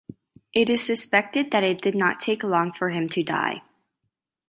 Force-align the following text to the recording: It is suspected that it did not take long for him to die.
It 0.51 0.71
is 0.71 0.81
suspected 0.83 1.51
that 1.51 1.63
it 1.63 1.79
did 1.79 1.93
not 1.93 2.19
take 2.19 2.41
long 2.41 2.73
for 2.73 2.89
him 2.89 3.07
to 3.09 3.21
die. 3.21 3.61